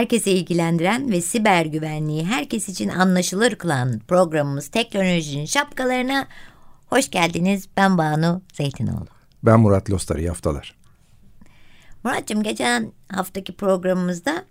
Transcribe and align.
Herkese 0.00 0.30
ilgilendiren 0.30 1.10
ve 1.10 1.20
siber 1.20 1.66
güvenliği 1.66 2.24
herkes 2.24 2.68
için 2.68 2.88
anlaşılır 2.88 3.54
kılan 3.54 4.00
programımız 4.08 4.68
Teknolojinin 4.68 5.44
Şapkalarına 5.44 6.28
hoş 6.86 7.10
geldiniz. 7.10 7.68
Ben 7.76 7.98
Banu 7.98 8.42
Zeytinoğlu. 8.52 9.06
Ben 9.42 9.60
Murat 9.60 9.90
Lostar, 9.90 10.16
iyi 10.16 10.28
haftalar. 10.28 10.76
Muratcığım 12.04 12.42
geçen 12.42 12.92
haftaki 13.12 13.52
programımızda 13.52 14.44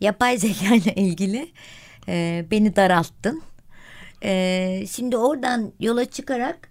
yapay 0.00 0.38
zeka 0.38 0.74
ile 0.74 0.94
ilgili 0.94 1.52
e, 2.08 2.44
beni 2.50 2.76
daralttın. 2.76 3.42
E, 4.24 4.84
şimdi 4.90 5.16
oradan 5.16 5.72
yola 5.80 6.04
çıkarak 6.04 6.68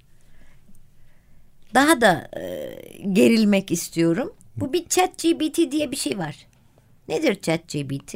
daha 1.73 2.01
da 2.01 2.29
e, 2.39 2.75
gerilmek 3.13 3.72
istiyorum. 3.72 4.33
Bu 4.55 4.73
bir 4.73 4.88
chat 4.88 5.23
GBT 5.23 5.72
diye 5.72 5.91
bir 5.91 5.97
şey 5.97 6.17
var. 6.17 6.48
Nedir 7.09 7.41
ChatGPT? 7.41 8.15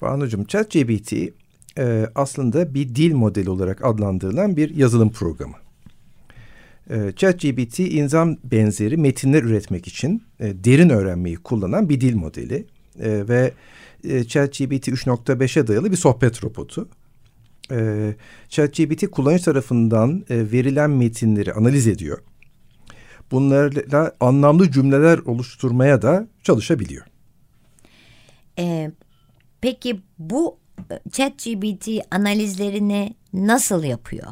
Banucuğum 0.00 0.44
ChatGPT 0.44 1.12
e, 1.78 2.06
aslında 2.14 2.74
bir 2.74 2.94
dil 2.94 3.14
modeli 3.14 3.50
olarak 3.50 3.84
adlandırılan 3.84 4.56
bir 4.56 4.76
yazılım 4.76 5.10
programı. 5.10 5.54
E, 6.90 7.12
ChatGPT 7.16 7.78
insan 7.80 8.38
benzeri 8.44 8.96
metinler 8.96 9.42
üretmek 9.42 9.88
için 9.88 10.22
e, 10.40 10.64
derin 10.64 10.88
öğrenmeyi 10.88 11.36
kullanan 11.36 11.88
bir 11.88 12.00
dil 12.00 12.16
modeli 12.16 12.66
e, 13.00 13.28
ve 13.28 13.52
e, 14.04 14.24
ChatGPT 14.24 14.88
3.5'e 14.88 15.66
dayalı 15.66 15.90
bir 15.90 15.96
sohbet 15.96 16.44
robotu. 16.44 16.88
E, 17.70 18.14
ChatGPT 18.48 19.10
kullanıcı 19.10 19.44
tarafından 19.44 20.24
e, 20.30 20.52
verilen 20.52 20.90
metinleri 20.90 21.52
analiz 21.52 21.86
ediyor. 21.86 22.18
Bunlarla 23.30 24.12
anlamlı 24.20 24.70
cümleler 24.70 25.18
oluşturmaya 25.18 26.02
da 26.02 26.28
çalışabiliyor. 26.42 27.11
Ee, 28.58 28.90
peki 29.60 30.00
bu 30.18 30.58
e, 30.90 31.10
ChatGPT 31.10 31.88
analizlerini 32.10 33.14
nasıl 33.32 33.84
yapıyor? 33.84 34.26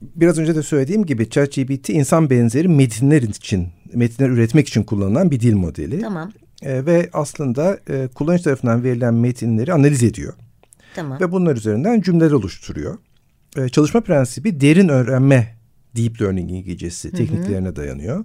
Biraz 0.00 0.38
önce 0.38 0.54
de 0.54 0.62
söylediğim 0.62 1.06
gibi 1.06 1.30
ChatGPT 1.30 1.88
insan 1.88 2.30
benzeri 2.30 2.68
metinler 2.68 3.22
için, 3.22 3.68
metinler 3.94 4.28
üretmek 4.28 4.68
için 4.68 4.82
kullanılan 4.82 5.30
bir 5.30 5.40
dil 5.40 5.54
modeli. 5.54 6.00
Tamam. 6.00 6.32
E, 6.62 6.86
ve 6.86 7.10
aslında 7.12 7.78
e, 7.88 8.08
kullanıcı 8.14 8.44
tarafından 8.44 8.84
verilen 8.84 9.14
metinleri 9.14 9.72
analiz 9.72 10.02
ediyor. 10.02 10.34
Tamam. 10.94 11.20
Ve 11.20 11.32
bunlar 11.32 11.56
üzerinden 11.56 12.00
cümleler 12.00 12.30
oluşturuyor. 12.30 12.98
E, 13.56 13.68
çalışma 13.68 14.00
prensibi 14.00 14.60
derin 14.60 14.88
öğrenme 14.88 15.54
deep 15.96 16.22
learning 16.22 16.50
İngilizcesi 16.50 17.12
tekniklerine 17.12 17.76
dayanıyor. 17.76 18.24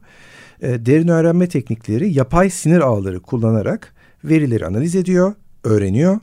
E, 0.62 0.86
derin 0.86 1.08
öğrenme 1.08 1.50
teknikleri 1.50 2.14
yapay 2.14 2.50
sinir 2.50 2.80
ağları 2.80 3.20
kullanarak 3.20 3.94
verileri 4.24 4.66
analiz 4.66 4.96
ediyor, 4.96 5.36
öğreniyor 5.64 6.20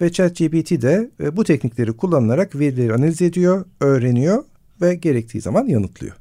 ve 0.00 0.12
ChatGPT 0.12 0.70
de 0.82 1.10
e, 1.20 1.36
bu 1.36 1.44
teknikleri 1.44 1.92
kullanarak 1.92 2.54
verileri 2.54 2.94
analiz 2.94 3.22
ediyor, 3.22 3.64
öğreniyor 3.80 4.44
ve 4.80 4.94
gerektiği 4.94 5.40
zaman 5.40 5.66
yanıtlıyor. 5.66 6.16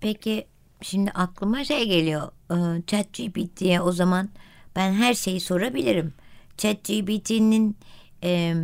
Peki 0.00 0.46
şimdi 0.82 1.10
aklıma 1.10 1.64
şey 1.64 1.88
geliyor. 1.88 2.22
E, 2.50 2.82
ChatGPT'ye 2.86 3.80
o 3.80 3.92
zaman 3.92 4.28
ben 4.76 4.92
her 4.92 5.14
şeyi 5.14 5.40
sorabilirim. 5.40 6.12
ChatGPT'nin 6.56 7.76
e, 8.24 8.54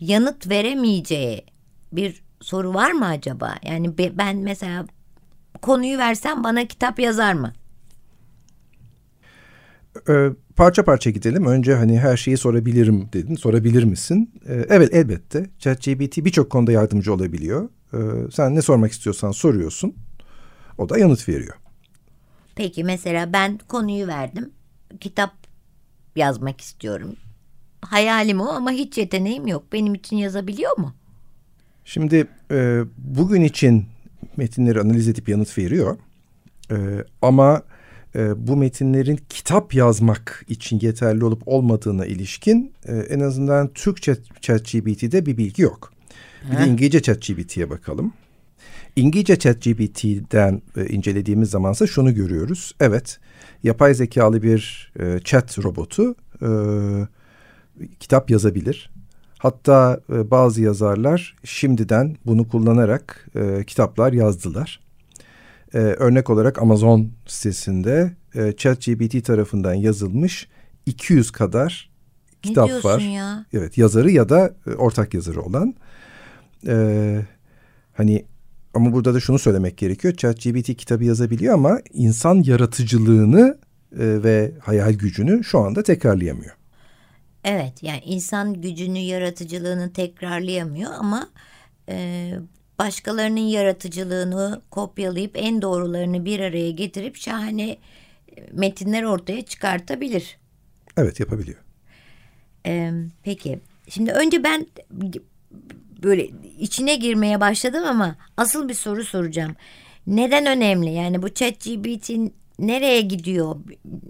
yanıt 0.00 0.50
veremeyeceği 0.50 1.44
bir 1.92 2.22
soru 2.40 2.74
var 2.74 2.92
mı 2.92 3.06
acaba? 3.06 3.54
Yani 3.62 3.98
ben 3.98 4.36
mesela 4.36 4.86
konuyu 5.62 5.98
versem 5.98 6.44
bana 6.44 6.66
kitap 6.66 6.98
yazar 6.98 7.32
mı? 7.32 7.52
E, 10.08 10.30
parça 10.56 10.84
parça 10.84 11.10
gidelim. 11.10 11.46
Önce 11.46 11.74
hani 11.74 12.00
her 12.00 12.16
şeyi 12.16 12.36
sorabilirim 12.36 13.08
dedin. 13.12 13.34
Sorabilir 13.34 13.84
misin? 13.84 14.30
E, 14.48 14.54
evet 14.68 14.94
elbette. 14.94 15.50
ChatGPT 15.58 16.24
birçok 16.24 16.50
konuda 16.50 16.72
yardımcı 16.72 17.14
olabiliyor. 17.14 17.68
E, 17.92 17.98
sen 18.32 18.54
ne 18.54 18.62
sormak 18.62 18.92
istiyorsan 18.92 19.30
soruyorsun. 19.30 19.94
O 20.78 20.88
da 20.88 20.98
yanıt 20.98 21.28
veriyor. 21.28 21.54
Peki 22.54 22.84
mesela 22.84 23.32
ben 23.32 23.58
konuyu 23.68 24.06
verdim. 24.06 24.50
Kitap 25.00 25.30
yazmak 26.16 26.60
istiyorum. 26.60 27.16
Hayalim 27.80 28.40
o 28.40 28.48
ama 28.48 28.70
hiç 28.70 28.98
yeteneğim 28.98 29.46
yok. 29.46 29.64
Benim 29.72 29.94
için 29.94 30.16
yazabiliyor 30.16 30.78
mu? 30.78 30.94
Şimdi 31.84 32.26
e, 32.50 32.82
bugün 32.96 33.42
için 33.42 33.86
metinleri 34.36 34.80
analiz 34.80 35.08
edip 35.08 35.28
yanıt 35.28 35.58
veriyor. 35.58 35.96
E, 36.70 36.76
ama 37.22 37.62
e, 38.16 38.46
bu 38.46 38.56
metinlerin 38.56 39.20
kitap 39.28 39.74
yazmak 39.74 40.44
için 40.48 40.80
yeterli 40.80 41.24
olup 41.24 41.42
olmadığına 41.46 42.06
ilişkin 42.06 42.72
e, 42.84 42.96
en 42.96 43.20
azından 43.20 43.72
Türkçe 43.72 44.16
ChatGPT'de 44.40 45.26
bir 45.26 45.36
bilgi 45.36 45.62
yok. 45.62 45.92
Bir 46.52 46.58
de 46.58 46.66
İngilizce 46.66 47.02
ChatGPT'ye 47.02 47.70
bakalım. 47.70 48.12
İngilizce 48.96 49.38
ChatGPT'den 49.38 50.62
e, 50.76 50.86
incelediğimiz 50.86 51.50
zamansa 51.50 51.86
şunu 51.86 52.14
görüyoruz. 52.14 52.74
Evet, 52.80 53.18
yapay 53.62 53.94
zekalı 53.94 54.42
bir 54.42 54.92
e, 55.00 55.20
chat 55.24 55.58
robotu 55.58 56.14
e, 56.42 56.48
kitap 58.00 58.30
yazabilir. 58.30 58.90
Hatta 59.38 60.00
e, 60.12 60.30
bazı 60.30 60.62
yazarlar 60.62 61.36
şimdiden 61.44 62.16
bunu 62.26 62.48
kullanarak 62.48 63.28
e, 63.34 63.64
kitaplar 63.64 64.12
yazdılar. 64.12 64.83
Ee, 65.74 65.78
örnek 65.78 66.30
olarak 66.30 66.62
Amazon 66.62 67.10
sitesinde 67.26 68.12
e, 68.34 68.52
ChatGPT 68.56 69.24
tarafından 69.24 69.74
yazılmış 69.74 70.48
200 70.86 71.30
kadar 71.30 71.90
ne 72.44 72.48
kitap 72.48 72.84
var. 72.84 73.00
Ya? 73.00 73.46
Evet 73.52 73.78
yazarı 73.78 74.10
ya 74.10 74.28
da 74.28 74.54
e, 74.66 74.70
ortak 74.70 75.14
yazarı 75.14 75.42
olan. 75.42 75.74
Ee, 76.66 77.20
hani 77.92 78.24
ama 78.74 78.92
burada 78.92 79.14
da 79.14 79.20
şunu 79.20 79.38
söylemek 79.38 79.78
gerekiyor. 79.78 80.14
ChatGPT 80.14 80.76
kitabı 80.76 81.04
yazabiliyor 81.04 81.54
ama 81.54 81.80
insan 81.92 82.42
yaratıcılığını 82.42 83.58
e, 83.92 84.22
ve 84.22 84.52
hayal 84.60 84.92
gücünü 84.92 85.44
şu 85.44 85.58
anda 85.58 85.82
tekrarlayamıyor. 85.82 86.56
Evet 87.44 87.82
yani 87.82 88.00
insan 88.04 88.54
gücünü 88.54 88.98
yaratıcılığını 88.98 89.92
tekrarlayamıyor 89.92 90.90
ama 90.98 91.28
e, 91.88 92.30
başkalarının 92.78 93.40
yaratıcılığını 93.40 94.62
kopyalayıp 94.70 95.32
en 95.34 95.62
doğrularını 95.62 96.24
bir 96.24 96.40
araya 96.40 96.70
getirip 96.70 97.16
şahane 97.16 97.70
e, 97.70 97.78
metinler 98.52 99.02
ortaya 99.02 99.42
çıkartabilir. 99.42 100.38
Evet 100.96 101.20
yapabiliyor. 101.20 101.58
Ee, 102.66 102.92
peki 103.22 103.58
şimdi 103.88 104.12
önce 104.12 104.44
ben 104.44 104.66
böyle 106.02 106.28
içine 106.58 106.96
girmeye 106.96 107.40
başladım 107.40 107.84
ama 107.86 108.16
asıl 108.36 108.68
bir 108.68 108.74
soru 108.74 109.04
soracağım. 109.04 109.56
Neden 110.06 110.46
önemli? 110.46 110.90
Yani 110.92 111.22
bu 111.22 111.28
chat 111.28 111.64
GBT 111.64 112.10
nereye 112.58 113.00
gidiyor? 113.00 113.56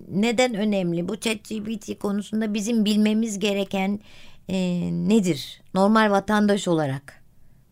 Neden 0.09 0.55
önemli? 0.55 1.09
Bu 1.09 1.17
chat 1.17 1.49
GBT 1.49 1.99
konusunda 1.99 2.55
bizim 2.55 2.85
bilmemiz 2.85 3.39
gereken 3.39 4.01
e, 4.49 4.57
nedir? 4.93 5.63
Normal 5.75 6.11
vatandaş 6.11 6.69
olarak. 6.69 7.23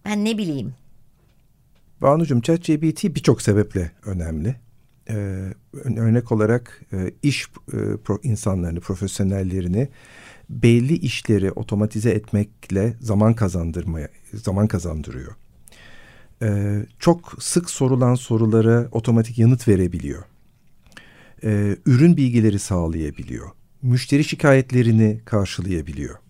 Ben 0.05 0.25
ne 0.25 0.39
bileyim. 0.39 0.75
Banucuğum 2.03 2.41
ChatGPT 2.41 3.05
birçok 3.05 3.43
sebeple 3.43 3.93
önemli. 4.05 4.57
Ee, 5.11 5.15
örnek 5.85 6.33
olarak 6.33 6.83
e, 6.93 7.11
iş 7.23 7.47
e, 7.47 7.97
pro, 8.05 8.19
insanlarını, 8.23 8.81
profesyonellerini 8.81 9.89
belli 10.51 10.95
işleri 10.95 11.53
otomatize 11.53 12.11
etmekle 12.11 12.95
zaman 13.01 13.35
kazandırmaya 13.35 14.09
zaman 14.35 14.67
kazandırıyor. 14.69 15.37
Ee, 16.43 16.87
çok 16.99 17.35
sık 17.43 17.71
sorulan 17.71 18.15
sorulara 18.15 18.89
otomatik 18.93 19.39
yanıt 19.39 19.69
verebiliyor. 19.69 20.23
e, 21.45 21.77
ürün 21.87 22.17
bilgileri 22.17 22.59
sağlayabiliyor. 22.59 23.51
Müşteri 23.83 24.25
şikayetlerini 24.25 25.21
karşılayabiliyor. 25.25 26.22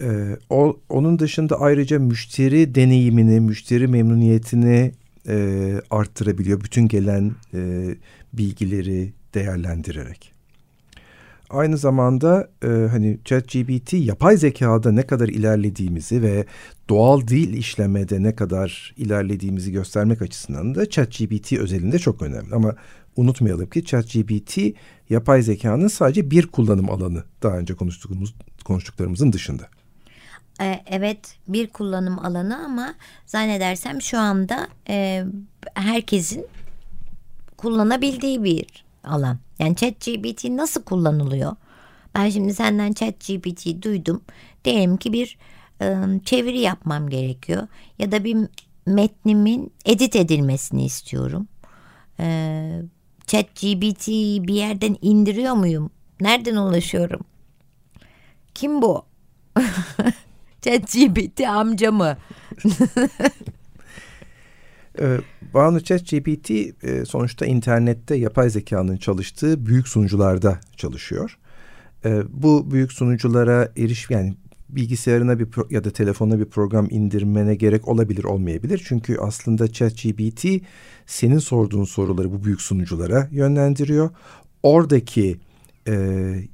E, 0.00 0.36
o, 0.50 0.80
onun 0.88 1.18
dışında 1.18 1.60
ayrıca 1.60 1.98
müşteri 1.98 2.74
deneyimini, 2.74 3.40
müşteri 3.40 3.88
memnuniyetini 3.88 4.92
e, 5.28 5.74
arttırabiliyor. 5.90 6.60
Bütün 6.60 6.88
gelen 6.88 7.32
e, 7.54 7.88
bilgileri 8.32 9.12
değerlendirerek. 9.34 10.32
Aynı 11.50 11.78
zamanda 11.78 12.48
e, 12.62 12.66
hani 12.66 13.18
ChatGPT 13.24 13.92
yapay 13.92 14.36
zekada 14.36 14.92
ne 14.92 15.02
kadar 15.02 15.28
ilerlediğimizi 15.28 16.22
ve 16.22 16.46
doğal 16.88 17.20
dil 17.20 17.54
işlemede 17.54 18.22
ne 18.22 18.34
kadar 18.34 18.94
ilerlediğimizi 18.96 19.72
göstermek 19.72 20.22
açısından 20.22 20.74
da 20.74 20.90
ChatGPT 20.90 21.52
özelinde 21.52 21.98
çok 21.98 22.22
önemli. 22.22 22.54
Ama 22.54 22.76
unutmayalım 23.16 23.70
ki 23.70 23.84
ChatGPT 23.84 24.58
yapay 25.10 25.42
zekanın 25.42 25.88
sadece 25.88 26.30
bir 26.30 26.46
kullanım 26.46 26.90
alanı 26.90 27.24
daha 27.42 27.58
önce 27.58 27.74
konuştuğumuz 27.74 28.34
konuştuklarımızın 28.64 29.32
dışında. 29.32 29.68
E, 30.60 30.82
evet 30.86 31.36
bir 31.48 31.66
kullanım 31.66 32.18
alanı 32.18 32.64
ama 32.64 32.94
zannedersem 33.26 34.02
şu 34.02 34.18
anda 34.18 34.68
e, 34.88 35.24
herkesin 35.74 36.46
kullanabildiği 37.56 38.44
bir 38.44 38.84
alan. 39.04 39.38
Yani 39.58 39.76
ChatGPT 39.76 40.44
nasıl 40.44 40.82
kullanılıyor? 40.82 41.56
Ben 42.14 42.28
şimdi 42.30 42.54
senden 42.54 42.92
ChatGPT 42.92 43.82
duydum. 43.82 44.22
Diyelim 44.64 44.96
ki 44.96 45.12
bir 45.12 45.38
e, 45.80 45.96
çeviri 46.24 46.60
yapmam 46.60 47.08
gerekiyor 47.08 47.68
ya 47.98 48.12
da 48.12 48.24
bir 48.24 48.36
metnimin 48.86 49.72
edit 49.84 50.16
edilmesini 50.16 50.84
istiyorum. 50.84 51.48
E, 52.20 52.80
ChatGPT 53.26 54.08
bir 54.48 54.54
yerden 54.54 54.96
indiriyor 55.02 55.54
muyum? 55.54 55.90
Nereden 56.20 56.56
ulaşıyorum? 56.56 57.20
Kim 58.54 58.82
bu? 58.82 59.04
ChatGPT 60.66 61.40
amca 61.40 61.92
mı? 61.92 62.16
Ee, 65.00 65.18
Banu 65.54 65.80
ChatGPT 65.80 66.50
e, 66.50 67.04
sonuçta 67.04 67.46
internette 67.46 68.16
yapay 68.16 68.50
zekanın 68.50 68.96
çalıştığı 68.96 69.66
büyük 69.66 69.88
sunucularda 69.88 70.60
çalışıyor. 70.76 71.38
Ee, 72.04 72.22
bu 72.28 72.70
büyük 72.70 72.92
sunuculara 72.92 73.72
eriş 73.76 74.10
yani 74.10 74.34
bilgisayarına 74.68 75.38
bir 75.38 75.48
ya 75.70 75.84
da 75.84 75.90
telefonuna 75.90 76.38
bir 76.38 76.44
program 76.44 76.86
indirmene 76.90 77.54
gerek 77.54 77.88
olabilir 77.88 78.24
olmayabilir. 78.24 78.82
Çünkü 78.88 79.16
aslında 79.20 79.72
ChatGPT 79.72 80.46
senin 81.06 81.38
sorduğun 81.38 81.84
soruları 81.84 82.32
bu 82.32 82.44
büyük 82.44 82.62
sunuculara 82.62 83.28
yönlendiriyor. 83.30 84.10
Oradaki 84.62 85.36
e, 85.86 85.92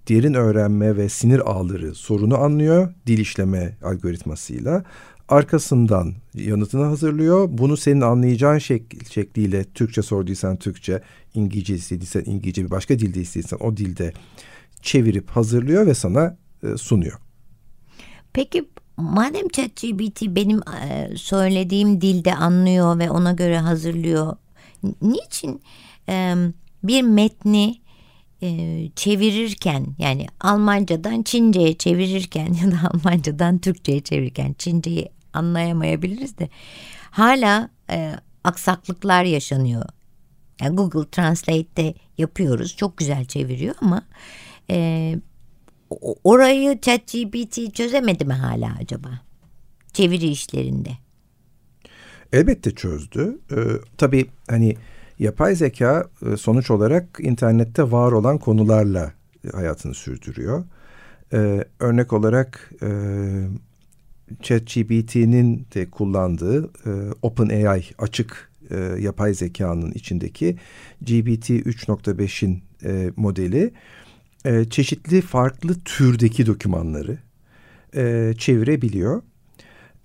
derin 0.09 0.35
öğrenme 0.35 0.97
ve 0.97 1.09
sinir 1.09 1.51
ağları 1.51 1.95
sorunu 1.95 2.39
anlıyor 2.39 2.95
dil 3.07 3.19
işleme 3.19 3.77
algoritmasıyla. 3.83 4.85
Arkasından 5.29 6.15
yanıtını 6.35 6.85
hazırlıyor. 6.85 7.49
Bunu 7.51 7.77
senin 7.77 8.01
anlayacağın 8.01 8.59
şek 8.59 8.83
şekliyle 9.11 9.65
Türkçe 9.65 10.03
sorduysan 10.03 10.57
Türkçe, 10.57 11.03
İngilizce 11.35 11.75
istediysen 11.75 12.23
İngilizce 12.27 12.65
bir 12.65 12.71
başka 12.71 12.99
dilde 12.99 13.21
istediysen 13.21 13.59
o 13.61 13.77
dilde 13.77 14.13
çevirip 14.83 15.31
hazırlıyor 15.31 15.87
ve 15.87 15.95
sana 15.95 16.37
e, 16.63 16.77
sunuyor. 16.77 17.19
Peki 18.33 18.69
madem 18.97 19.49
ChatGPT 19.49 20.23
benim 20.23 20.59
e, 20.59 21.11
söylediğim 21.17 22.01
dilde 22.01 22.35
anlıyor 22.35 22.99
ve 22.99 23.11
ona 23.11 23.33
göre 23.33 23.59
hazırlıyor. 23.59 24.37
Niçin 25.03 25.63
e, 26.09 26.35
bir 26.85 27.03
metni 27.03 27.82
e, 28.43 28.89
çevirirken 28.97 29.87
yani 29.99 30.27
Almancadan 30.41 31.23
Çince'ye 31.23 31.75
çevirirken 31.75 32.53
ya 32.65 32.73
da 32.73 32.91
Almancadan 32.91 33.59
Türkçe'ye 33.59 34.01
çevirirken 34.01 34.55
Çince'yi 34.59 35.09
anlayamayabiliriz 35.33 36.39
de 36.39 36.49
hala 37.11 37.69
e, 37.91 38.13
aksaklıklar 38.45 39.25
yaşanıyor. 39.25 39.85
Yani 40.61 40.77
Google 40.77 41.11
Translate'te 41.11 41.95
yapıyoruz 42.19 42.77
çok 42.77 42.97
güzel 42.97 43.25
çeviriyor 43.25 43.75
ama 43.81 44.03
e, 44.71 45.17
orayı 46.25 46.81
ChatGPT 46.81 47.75
çözemedi 47.75 48.25
mi 48.25 48.33
hala 48.33 48.77
acaba? 48.81 49.21
Çeviri 49.93 50.27
işlerinde. 50.29 50.91
Elbette 52.33 52.71
çözdü. 52.71 53.39
Ee, 53.51 53.57
tabii 53.99 54.27
hani 54.49 54.77
yapay 55.19 55.55
zeka 55.55 56.09
e, 56.27 56.37
sonuç 56.37 56.71
olarak 56.71 57.19
internette 57.21 57.91
var 57.91 58.13
olan 58.13 58.39
konularla 58.39 59.13
hayatını 59.53 59.95
sürdürüyor. 59.95 60.65
Ee, 61.33 61.65
örnek 61.81 62.13
olarak 62.13 62.73
e, 62.83 62.89
ChatGPT'nin 64.43 65.67
de 65.75 65.91
kullandığı 65.91 66.65
e, 66.65 66.91
OpenAI 67.23 67.85
açık 67.99 68.51
e, 68.71 68.77
yapay 68.79 69.35
zekanın 69.35 69.93
içindeki 69.93 70.57
GPT 71.01 71.51
3.5'in 71.51 72.63
e, 72.85 73.11
modeli 73.17 73.73
e, 74.45 74.65
çeşitli 74.65 75.21
farklı 75.21 75.81
türdeki 75.85 76.47
dokümanları 76.47 77.19
e, 77.97 78.35
çevirebiliyor. 78.39 79.23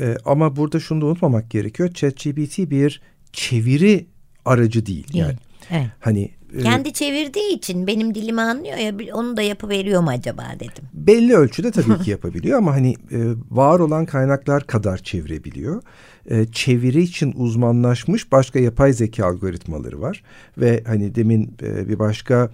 E, 0.01 0.18
ama 0.25 0.56
burada 0.56 0.80
şunu 0.80 1.01
da 1.01 1.06
unutmamak 1.06 1.50
gerekiyor. 1.50 1.94
ChatGPT 1.94 2.57
bir 2.57 3.01
çeviri 3.33 4.06
aracı 4.48 4.86
değil. 4.86 5.08
Yani 5.14 5.36
evet. 5.72 5.88
hani 6.00 6.32
e, 6.54 6.64
kendi 6.64 6.94
çevirdiği 6.94 7.56
için 7.58 7.88
benim 7.88 8.16
dilimi 8.16 8.42
anlıyor 8.42 8.78
ya 8.78 9.16
onu 9.16 9.38
da 9.38 9.42
yapıveriyor 9.42 10.02
mu 10.02 10.10
acaba 10.10 10.44
dedim. 10.56 10.84
Belli 10.94 11.36
ölçüde 11.36 11.72
tabii 11.72 12.04
ki 12.04 12.12
yapabiliyor 12.12 12.58
ama 12.58 12.72
hani 12.72 12.92
e, 12.92 13.20
var 13.52 13.80
olan 13.80 14.06
kaynaklar 14.06 14.68
kadar 14.68 14.98
çevirebiliyor. 14.98 15.84
E, 16.26 16.46
çeviri 16.46 17.02
için 17.02 17.34
uzmanlaşmış 17.38 18.32
başka 18.32 18.60
yapay 18.60 18.94
zeka 18.94 19.26
algoritmaları 19.26 20.02
var 20.02 20.24
ve 20.58 20.84
hani 20.88 21.16
demin 21.16 21.58
bir 21.62 22.00
başka 22.00 22.52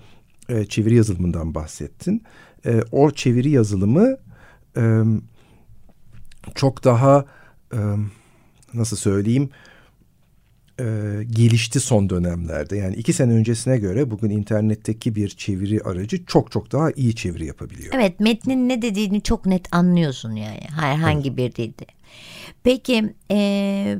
çeviri 0.70 0.96
yazılımından 0.96 1.56
bahsettin. 1.56 2.24
O 2.92 3.12
çeviri 3.12 3.50
yazılımı 3.50 4.18
çok 6.56 6.84
daha 6.84 7.26
nasıl 8.74 8.98
söyleyeyim 8.98 9.50
e, 10.80 10.86
gelişti 11.32 11.80
son 11.80 12.10
dönemlerde. 12.10 12.78
Yani 12.78 12.96
iki 12.96 13.14
sene 13.14 13.34
öncesine 13.34 13.78
göre 13.78 14.12
bugün 14.12 14.30
internetteki 14.30 15.16
bir 15.16 15.30
çeviri 15.30 15.82
aracı 15.82 16.26
çok 16.26 16.52
çok 16.52 16.72
daha 16.72 16.92
iyi 16.92 17.16
çeviri 17.16 17.46
yapabiliyor. 17.46 17.94
Evet 17.96 18.20
metnin 18.20 18.70
ne 18.70 18.82
dediğini 18.82 19.22
çok 19.22 19.46
net 19.46 19.74
anlıyorsun 19.74 20.32
yani 20.32 20.62
herhangi 20.70 21.30
evet. 21.30 21.38
bir 21.38 21.56
dilde. 21.56 21.86
Peki 22.64 23.14
e, 23.32 23.98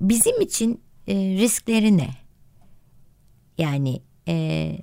bizim 0.00 0.40
için 0.40 0.80
e, 1.08 1.14
riskleri 1.14 1.98
ne? 1.98 2.08
Yani 3.58 4.02
e, 4.28 4.76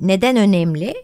neden 0.00 0.36
önemli? 0.36 0.94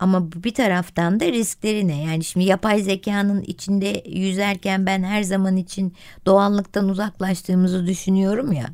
Ama 0.00 0.32
bir 0.32 0.54
taraftan 0.54 1.20
da 1.20 1.26
riskleri 1.26 1.88
ne? 1.88 2.02
Yani 2.02 2.24
şimdi 2.24 2.46
yapay 2.46 2.82
zekanın 2.82 3.42
içinde 3.42 4.02
yüzerken 4.06 4.86
ben 4.86 5.02
her 5.02 5.22
zaman 5.22 5.56
için 5.56 5.94
doğallıktan 6.26 6.88
uzaklaştığımızı 6.88 7.86
düşünüyorum 7.86 8.52
ya. 8.52 8.66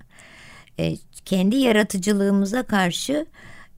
E, 0.78 0.96
kendi 1.24 1.56
yaratıcılığımıza 1.56 2.62
karşı 2.62 3.26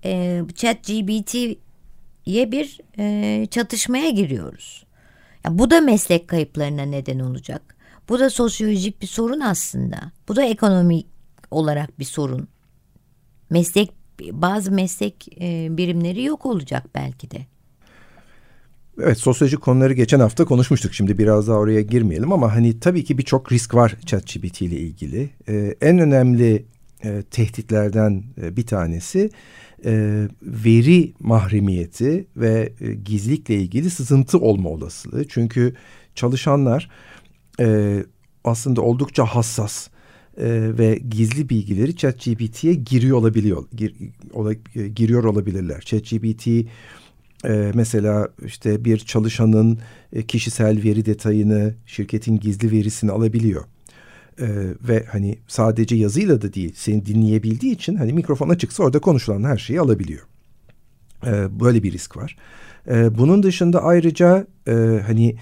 e, 0.04 0.42
chat 0.54 0.86
GBT'ye 0.86 2.52
bir 2.52 2.80
e, 2.98 3.46
çatışmaya 3.46 4.10
giriyoruz. 4.10 4.84
Ya 5.44 5.58
bu 5.58 5.70
da 5.70 5.80
meslek 5.80 6.28
kayıplarına 6.28 6.82
neden 6.82 7.18
olacak. 7.18 7.76
Bu 8.08 8.18
da 8.18 8.30
sosyolojik 8.30 9.02
bir 9.02 9.06
sorun 9.06 9.40
aslında. 9.40 10.12
Bu 10.28 10.36
da 10.36 10.44
ekonomik 10.44 11.06
olarak 11.50 11.98
bir 11.98 12.04
sorun. 12.04 12.48
Meslek 13.50 13.97
bazı 14.32 14.72
meslek 14.72 15.28
e, 15.40 15.76
birimleri 15.76 16.22
yok 16.22 16.46
olacak 16.46 16.86
belki 16.94 17.30
de. 17.30 17.38
Evet 19.02 19.18
sosyolojik 19.18 19.60
konuları 19.60 19.92
geçen 19.92 20.20
hafta 20.20 20.44
konuşmuştuk. 20.44 20.94
Şimdi 20.94 21.18
biraz 21.18 21.48
daha 21.48 21.56
oraya 21.56 21.80
girmeyelim 21.80 22.32
ama 22.32 22.54
hani 22.54 22.80
tabii 22.80 23.04
ki 23.04 23.18
birçok 23.18 23.52
risk 23.52 23.74
var 23.74 23.96
ChatGPT 24.06 24.62
ile 24.62 24.76
ilgili. 24.76 25.30
Ee, 25.48 25.74
en 25.80 25.98
önemli 25.98 26.64
e, 27.04 27.22
tehditlerden 27.30 28.24
e, 28.42 28.56
bir 28.56 28.66
tanesi 28.66 29.30
e, 29.84 30.22
veri 30.42 31.12
mahremiyeti 31.20 32.26
ve 32.36 32.72
e, 32.80 32.94
gizlilikle 32.94 33.54
ilgili 33.54 33.90
sızıntı 33.90 34.38
olma 34.38 34.68
olasılığı. 34.68 35.28
Çünkü 35.28 35.74
çalışanlar 36.14 36.90
e, 37.60 37.96
aslında 38.44 38.82
oldukça 38.82 39.24
hassas 39.24 39.88
e, 40.38 40.78
ve 40.78 41.00
gizli 41.10 41.48
bilgileri 41.48 41.96
ChatGPT'ye 41.96 42.74
giriyor 42.74 43.16
olabiliyor, 43.16 43.64
gir, 43.76 43.94
ola, 44.32 44.52
e, 44.52 44.88
giriyor 44.88 45.24
olabilirler. 45.24 45.80
ChatGPT 45.80 46.46
e, 47.44 47.72
mesela 47.74 48.28
işte 48.44 48.84
bir 48.84 48.98
çalışanın 48.98 49.78
e, 50.12 50.22
kişisel 50.22 50.82
veri 50.84 51.06
detayını, 51.06 51.74
şirketin 51.86 52.40
gizli 52.40 52.70
verisini 52.72 53.10
alabiliyor. 53.10 53.64
Ee, 54.40 54.46
ve 54.88 55.04
hani 55.12 55.38
sadece 55.48 55.96
yazıyla 55.96 56.42
da 56.42 56.52
değil 56.54 56.72
seni 56.76 57.06
dinleyebildiği 57.06 57.74
için 57.74 57.94
hani 57.96 58.12
mikrofon 58.12 58.48
açıksa 58.48 58.82
orada 58.82 58.98
konuşulan 58.98 59.44
her 59.44 59.56
şeyi 59.58 59.80
alabiliyor. 59.80 60.26
Ee, 61.26 61.60
böyle 61.60 61.82
bir 61.82 61.92
risk 61.92 62.16
var. 62.16 62.36
Ee, 62.88 63.18
bunun 63.18 63.42
dışında 63.42 63.82
ayrıca 63.82 64.46
e, 64.68 64.72
hani 65.06 65.36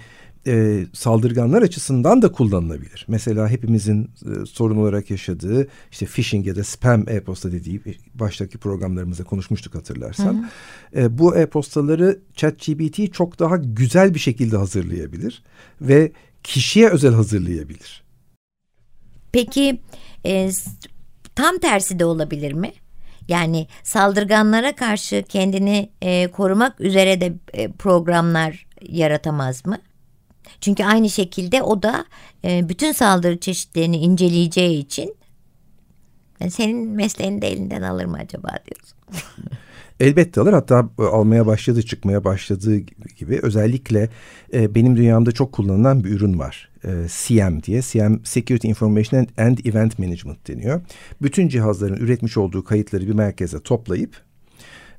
e, 0.47 0.85
saldırganlar 0.93 1.61
açısından 1.61 2.21
da 2.21 2.31
kullanılabilir. 2.31 3.05
Mesela 3.07 3.49
hepimizin 3.49 4.03
e, 4.03 4.45
sorun 4.45 4.77
olarak 4.77 5.11
yaşadığı 5.11 5.67
işte 5.91 6.05
phishing 6.05 6.47
ya 6.47 6.55
da 6.55 6.63
spam 6.63 7.09
e-posta 7.09 7.51
dediği 7.51 7.81
baştaki 8.13 8.57
programlarımızda 8.57 9.23
konuşmuştuk 9.23 9.75
hatırlarsan. 9.75 10.47
Hı 10.93 10.99
hı. 10.99 11.05
E, 11.05 11.17
bu 11.17 11.35
e-postaları 11.35 12.19
ChatGPT 12.35 13.13
çok 13.13 13.39
daha 13.39 13.57
güzel 13.57 14.13
bir 14.13 14.19
şekilde 14.19 14.57
hazırlayabilir 14.57 15.43
ve 15.81 16.11
kişiye 16.43 16.89
özel 16.89 17.13
hazırlayabilir. 17.13 18.03
Peki 19.31 19.81
e, 20.25 20.49
tam 21.35 21.57
tersi 21.57 21.99
de 21.99 22.05
olabilir 22.05 22.53
mi? 22.53 22.71
Yani 23.27 23.67
saldırganlara 23.83 24.75
karşı 24.75 25.23
kendini 25.29 25.89
e, 26.01 26.27
korumak 26.27 26.81
üzere 26.81 27.21
de 27.21 27.33
e, 27.53 27.71
programlar 27.71 28.67
yaratamaz 28.81 29.65
mı? 29.65 29.77
Çünkü 30.61 30.83
aynı 30.83 31.09
şekilde 31.09 31.61
o 31.61 31.83
da 31.83 32.05
e, 32.45 32.69
bütün 32.69 32.91
saldırı 32.91 33.39
çeşitlerini 33.39 33.97
inceleyeceği 33.97 34.79
için 34.79 35.15
yani 36.39 36.51
senin 36.51 36.89
mesleğini 36.89 37.41
de 37.41 37.47
elinden 37.47 37.81
alır 37.81 38.05
mı 38.05 38.17
acaba 38.17 38.49
diyorsun. 38.49 38.97
Elbette 39.99 40.41
alır 40.41 40.53
hatta 40.53 40.89
e, 40.99 41.03
almaya 41.03 41.45
başladı 41.45 41.83
çıkmaya 41.83 42.23
başladığı 42.23 42.77
gibi 43.17 43.39
özellikle 43.41 44.09
e, 44.53 44.75
benim 44.75 44.97
dünyamda 44.97 45.31
çok 45.31 45.51
kullanılan 45.51 46.03
bir 46.03 46.09
ürün 46.09 46.39
var. 46.39 46.69
E, 46.83 46.89
CM 47.09 47.63
diye 47.63 47.81
CM 47.81 48.15
Security 48.23 48.67
Information 48.67 49.27
and 49.37 49.57
Event 49.65 49.99
Management 49.99 50.47
deniyor. 50.47 50.81
Bütün 51.21 51.47
cihazların 51.47 51.97
üretmiş 51.97 52.37
olduğu 52.37 52.63
kayıtları 52.63 53.07
bir 53.07 53.13
merkeze 53.13 53.59
toplayıp 53.59 54.21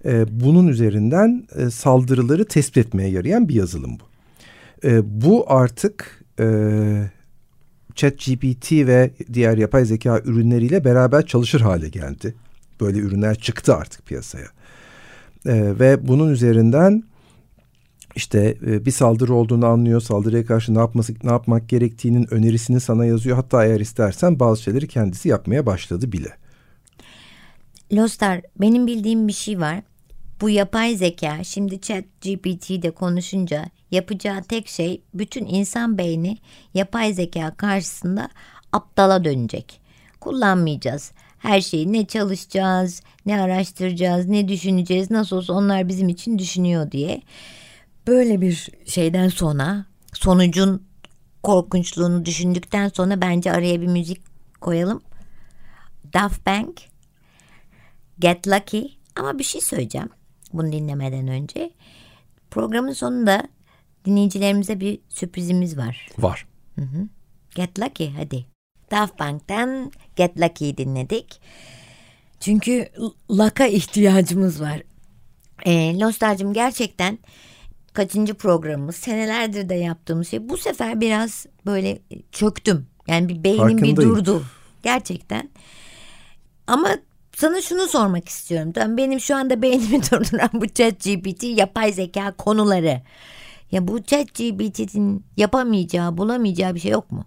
e, 0.04 0.40
bunun 0.40 0.68
üzerinden 0.68 1.46
e, 1.56 1.70
saldırıları 1.70 2.44
tespit 2.44 2.86
etmeye 2.86 3.08
yarayan 3.10 3.48
bir 3.48 3.54
yazılım 3.54 3.98
bu. 4.00 4.07
E, 4.84 5.22
bu 5.22 5.44
artık 5.52 6.24
e, 6.40 6.46
ChatGPT 7.94 8.72
ve 8.72 9.10
diğer 9.32 9.58
yapay 9.58 9.84
zeka 9.84 10.20
ürünleriyle 10.24 10.84
beraber 10.84 11.26
çalışır 11.26 11.60
hale 11.60 11.88
geldi. 11.88 12.34
Böyle 12.80 12.98
ürünler 12.98 13.34
çıktı 13.38 13.74
artık 13.74 14.06
piyasaya. 14.06 14.46
E, 15.46 15.78
ve 15.78 16.08
bunun 16.08 16.30
üzerinden 16.30 17.02
işte 18.16 18.56
e, 18.66 18.84
bir 18.84 18.90
saldırı 18.90 19.34
olduğunu 19.34 19.66
anlıyor, 19.66 20.00
saldırıya 20.00 20.46
karşı 20.46 20.74
ne 20.74 20.78
yapması 20.78 21.14
ne 21.22 21.30
yapmak 21.30 21.68
gerektiğinin 21.68 22.34
önerisini 22.34 22.80
sana 22.80 23.06
yazıyor. 23.06 23.36
Hatta 23.36 23.64
eğer 23.64 23.80
istersen 23.80 24.40
bazı 24.40 24.62
şeyleri 24.62 24.88
kendisi 24.88 25.28
yapmaya 25.28 25.66
başladı 25.66 26.12
bile. 26.12 26.28
Lostar, 27.92 28.40
benim 28.60 28.86
bildiğim 28.86 29.28
bir 29.28 29.32
şey 29.32 29.60
var. 29.60 29.82
Bu 30.40 30.50
yapay 30.50 30.96
zeka 30.96 31.44
şimdi 31.44 31.80
chat 31.80 32.04
GPT'de 32.20 32.90
konuşunca 32.90 33.64
yapacağı 33.90 34.42
tek 34.42 34.68
şey 34.68 35.02
bütün 35.14 35.46
insan 35.46 35.98
beyni 35.98 36.38
yapay 36.74 37.12
zeka 37.12 37.54
karşısında 37.54 38.28
aptala 38.72 39.24
dönecek. 39.24 39.80
Kullanmayacağız. 40.20 41.12
Her 41.38 41.60
şeyi 41.60 41.92
ne 41.92 42.06
çalışacağız, 42.06 43.02
ne 43.26 43.40
araştıracağız, 43.40 44.26
ne 44.26 44.48
düşüneceğiz, 44.48 45.10
nasıl 45.10 45.36
olsa 45.36 45.52
onlar 45.52 45.88
bizim 45.88 46.08
için 46.08 46.38
düşünüyor 46.38 46.90
diye. 46.90 47.22
Böyle 48.06 48.40
bir 48.40 48.68
şeyden 48.86 49.28
sonra 49.28 49.84
sonucun 50.12 50.86
korkunçluğunu 51.42 52.24
düşündükten 52.24 52.88
sonra 52.88 53.20
bence 53.20 53.52
araya 53.52 53.80
bir 53.80 53.86
müzik 53.86 54.20
koyalım. 54.60 55.02
Daft 56.12 56.44
Punk, 56.44 56.80
Get 58.18 58.48
Lucky 58.48 58.90
ama 59.16 59.38
bir 59.38 59.44
şey 59.44 59.60
söyleyeceğim 59.60 60.08
bunu 60.52 60.72
dinlemeden 60.72 61.28
önce. 61.28 61.70
Programın 62.50 62.92
sonunda 62.92 63.48
dinleyicilerimize 64.04 64.80
bir 64.80 64.98
sürprizimiz 65.08 65.78
var. 65.78 66.08
Var. 66.18 66.46
Hı 66.74 66.80
hı. 66.80 67.08
Get 67.54 67.78
Lucky 67.78 68.10
hadi. 68.10 68.46
Daft 68.90 69.18
Punk'tan 69.18 69.92
Get 70.16 70.40
Lucky'yi 70.40 70.76
dinledik. 70.76 71.40
Çünkü 72.40 72.88
laka 73.30 73.66
ihtiyacımız 73.66 74.60
var. 74.60 74.82
E, 75.66 75.98
Lostar'cığım 75.98 76.52
gerçekten 76.52 77.18
kaçıncı 77.92 78.34
programımız 78.34 78.96
senelerdir 78.96 79.68
de 79.68 79.74
yaptığımız 79.74 80.28
şey. 80.28 80.48
Bu 80.48 80.56
sefer 80.56 81.00
biraz 81.00 81.46
böyle 81.66 81.98
çöktüm. 82.32 82.86
Yani 83.06 83.28
bir 83.28 83.44
beynim 83.44 83.82
bir 83.82 83.96
durdu. 83.96 84.44
Gerçekten. 84.82 85.50
Ama 86.66 86.96
sana 87.38 87.62
şunu 87.62 87.88
sormak 87.88 88.28
istiyorum. 88.28 88.96
Benim 88.96 89.20
şu 89.20 89.36
anda 89.36 89.62
beynimi 89.62 90.02
durduran 90.12 90.50
bu 90.52 90.66
chat 90.66 91.04
GPT 91.04 91.44
yapay 91.44 91.92
zeka 91.92 92.32
konuları. 92.32 93.02
Ya 93.70 93.88
bu 93.88 94.02
chat 94.02 94.34
GPT'nin 94.34 95.24
yapamayacağı, 95.36 96.16
bulamayacağı 96.16 96.74
bir 96.74 96.80
şey 96.80 96.90
yok 96.90 97.12
mu? 97.12 97.24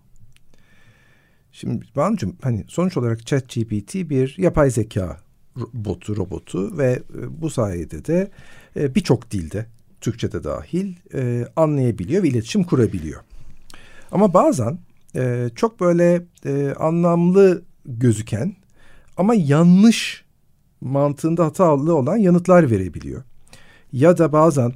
Şimdi 1.52 1.86
Banu'cum 1.96 2.36
hani 2.42 2.66
sonuç 2.68 2.98
olarak 2.98 3.28
chat 3.28 3.50
GPT 3.50 3.96
bir 3.96 4.36
yapay 4.38 4.70
zeka 4.72 5.18
botu, 5.74 6.16
robotu 6.16 6.78
ve 6.78 6.92
e, 6.92 7.42
bu 7.42 7.50
sayede 7.50 8.06
de 8.06 8.32
e, 8.76 8.96
birçok 8.96 9.32
dilde, 9.32 9.66
Türkçe'de 10.02 10.44
dahil 10.44 10.96
e, 11.14 11.46
anlayabiliyor 11.56 12.24
ve 12.24 12.28
iletişim 12.28 12.64
kurabiliyor. 12.64 13.22
Ama 14.12 14.34
bazen 14.34 14.80
çok 15.56 15.80
böyle 15.80 16.22
anlamlı 16.80 17.64
gözüken 17.86 18.56
ama 19.18 19.36
yanlış 19.36 20.26
mantığında 20.82 21.46
hatalı 21.46 21.96
olan 21.96 22.18
yanıtlar 22.18 22.72
verebiliyor. 22.72 23.24
Ya 23.94 24.18
da 24.18 24.32
bazen 24.34 24.74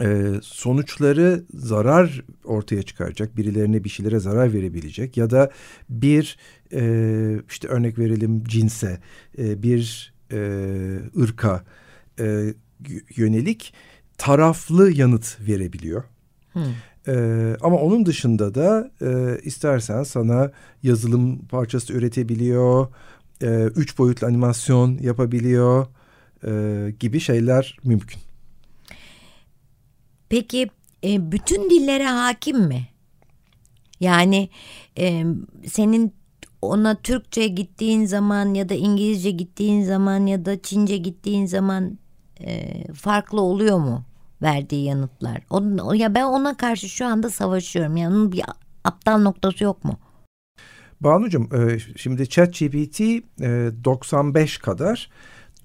e, 0.00 0.32
sonuçları 0.42 1.44
zarar 1.54 2.24
ortaya 2.44 2.82
çıkaracak, 2.82 3.36
birilerine 3.36 3.84
bir 3.84 3.88
şeylere 3.88 4.18
zarar 4.18 4.52
verebilecek 4.52 5.16
ya 5.16 5.30
da 5.30 5.50
bir 5.88 6.36
e, 6.72 6.82
işte 7.48 7.68
örnek 7.68 7.98
verelim 7.98 8.44
cinse, 8.44 9.00
e, 9.38 9.62
bir 9.62 10.12
e, 10.32 10.38
ırka 11.20 11.64
e, 12.20 12.54
yönelik 13.16 13.74
taraflı 14.18 14.92
yanıt 14.92 15.38
verebiliyor. 15.40 16.04
Hmm. 16.52 16.62
Ee, 17.08 17.56
ama 17.60 17.76
onun 17.76 18.06
dışında 18.06 18.54
da 18.54 18.90
e, 19.02 19.38
istersen 19.42 20.02
sana 20.02 20.50
yazılım 20.82 21.46
parçası 21.46 21.92
üretebiliyor, 21.92 22.88
e, 23.42 23.64
üç 23.64 23.98
boyutlu 23.98 24.26
animasyon 24.26 24.98
yapabiliyor 24.98 25.86
e, 26.46 26.90
gibi 27.00 27.20
şeyler 27.20 27.76
mümkün. 27.84 28.20
Peki 30.28 30.70
e, 31.04 31.32
bütün 31.32 31.70
dillere 31.70 32.06
hakim 32.06 32.60
mi? 32.60 32.88
Yani 34.00 34.48
e, 34.98 35.24
senin 35.66 36.14
ona 36.62 36.94
Türkçe 36.94 37.48
gittiğin 37.48 38.04
zaman 38.04 38.54
ya 38.54 38.68
da 38.68 38.74
İngilizce 38.74 39.30
gittiğin 39.30 39.82
zaman 39.82 40.26
ya 40.26 40.44
da 40.44 40.62
Çince 40.62 40.96
gittiğin 40.96 41.46
zaman 41.46 41.98
e, 42.40 42.84
farklı 42.94 43.40
oluyor 43.40 43.78
mu 43.78 44.04
verdiği 44.42 44.84
yanıtlar? 44.84 45.42
O, 45.50 45.92
ya 45.92 46.14
ben 46.14 46.24
ona 46.24 46.56
karşı 46.56 46.88
şu 46.88 47.06
anda 47.06 47.30
savaşıyorum. 47.30 47.96
Yani 47.96 48.14
onun 48.14 48.32
bir 48.32 48.42
aptal 48.84 49.18
noktası 49.18 49.64
yok 49.64 49.84
mu? 49.84 49.98
Banucuğum 51.00 51.48
e, 51.54 51.78
şimdi 51.96 52.28
ChatGPT 52.28 53.00
e, 53.00 53.70
95 53.84 54.58
kadar 54.58 55.10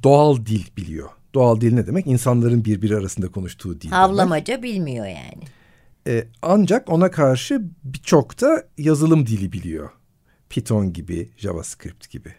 doğal 0.03 0.46
dil 0.46 0.63
biliyor. 0.77 1.10
Doğal 1.34 1.62
dil 1.62 1.74
ne 1.74 1.88
demek? 1.88 2.07
İnsanların 2.07 2.65
birbiri 2.65 2.98
arasında 2.98 3.31
konuştuğu 3.31 3.81
dil. 3.81 3.89
Havlamaca 3.89 4.53
demek. 4.53 4.63
bilmiyor 4.63 5.05
yani. 5.05 5.43
E, 6.07 6.27
ancak 6.41 6.89
ona 6.89 7.12
karşı 7.12 7.62
birçok 7.84 8.41
da 8.41 8.67
yazılım 8.77 9.27
dili 9.27 9.51
biliyor. 9.51 9.89
Python 10.50 10.93
gibi, 10.93 11.29
JavaScript 11.38 12.10
gibi. 12.10 12.34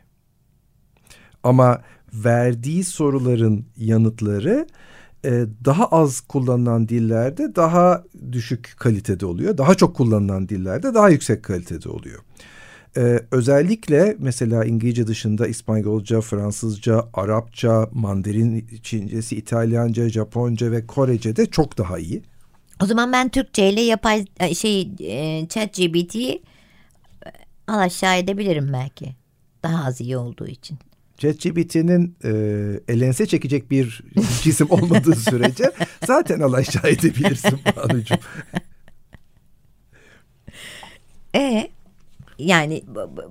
Ama 1.42 1.82
verdiği 2.12 2.84
soruların 2.84 3.66
yanıtları 3.76 4.66
e, 5.24 5.44
daha 5.64 5.86
az 5.86 6.20
kullanılan 6.20 6.88
dillerde 6.88 7.56
daha 7.56 8.04
düşük 8.32 8.74
kalitede 8.78 9.26
oluyor. 9.26 9.58
Daha 9.58 9.74
çok 9.74 9.96
kullanılan 9.96 10.48
dillerde 10.48 10.94
daha 10.94 11.08
yüksek 11.08 11.42
kalitede 11.42 11.88
oluyor. 11.88 12.22
Ee, 12.96 13.20
özellikle 13.30 14.16
mesela 14.18 14.64
İngilizce 14.64 15.06
dışında 15.06 15.46
İspanyolca, 15.46 16.20
Fransızca, 16.20 17.04
Arapça, 17.14 17.88
Mandarin 17.92 18.68
Çincesi, 18.82 19.36
İtalyanca, 19.36 20.08
Japonca 20.08 20.72
ve 20.72 20.86
Korece 20.86 21.36
de 21.36 21.46
çok 21.46 21.78
daha 21.78 21.98
iyi. 21.98 22.22
O 22.82 22.86
zaman 22.86 23.12
ben 23.12 23.28
Türkçe 23.28 23.70
ile 23.70 23.80
yapay 23.80 24.24
şey 24.54 24.90
e, 25.00 25.48
chat 25.48 25.76
GBT'yi 25.76 26.42
e, 27.26 27.30
al 27.68 27.78
aşağı 27.78 28.16
edebilirim 28.16 28.72
belki. 28.72 29.14
Daha 29.62 29.84
az 29.84 30.00
iyi 30.00 30.16
olduğu 30.16 30.46
için. 30.46 30.78
ChatGPT'nin 31.18 32.16
e, 32.24 32.30
elense 32.92 33.26
çekecek 33.26 33.70
bir 33.70 34.02
cisim 34.42 34.70
olmadığı 34.70 35.16
sürece 35.16 35.72
zaten 36.06 36.40
al 36.40 36.52
aşağı 36.52 36.90
edebilirsin 36.90 37.60
Banucuğum. 37.76 38.18
E 41.34 41.70
yani 42.38 42.82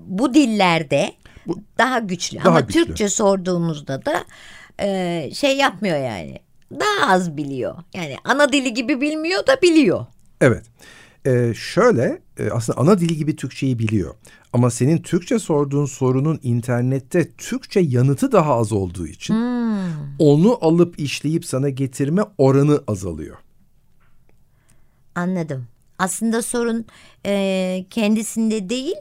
bu 0.07 0.33
dillerde 0.33 1.13
bu, 1.47 1.61
daha 1.77 1.99
güçlü 1.99 2.37
daha 2.37 2.49
ama 2.49 2.59
güçlü. 2.59 2.85
Türkçe 2.85 3.09
sorduğumuzda 3.09 4.05
da 4.05 4.25
e, 4.81 5.29
şey 5.33 5.57
yapmıyor 5.57 5.97
yani 5.97 6.39
daha 6.71 7.13
az 7.13 7.37
biliyor 7.37 7.75
yani 7.93 8.15
ana 8.23 8.53
dili 8.53 8.73
gibi 8.73 9.01
bilmiyor 9.01 9.47
da 9.47 9.61
biliyor. 9.61 10.05
Evet 10.41 10.65
ee, 11.27 11.53
şöyle 11.55 12.21
e, 12.39 12.49
aslında 12.49 12.79
ana 12.79 12.99
dili 12.99 13.17
gibi 13.17 13.35
Türkçeyi 13.35 13.79
biliyor 13.79 14.15
ama 14.53 14.71
senin 14.71 14.97
Türkçe 14.97 15.39
sorduğun 15.39 15.85
sorunun 15.85 16.39
internette 16.43 17.31
Türkçe 17.31 17.79
yanıtı 17.79 18.31
daha 18.31 18.53
az 18.53 18.71
olduğu 18.71 19.07
için 19.07 19.33
hmm. 19.33 20.15
onu 20.19 20.65
alıp 20.65 20.99
işleyip 20.99 21.45
sana 21.45 21.69
getirme 21.69 22.21
oranı 22.37 22.83
azalıyor. 22.87 23.37
Anladım. 25.15 25.67
Aslında 25.99 26.41
sorun 26.41 26.85
e, 27.25 27.85
kendisinde 27.89 28.69
değil 28.69 28.95